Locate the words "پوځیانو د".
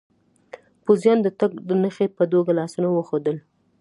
0.83-1.27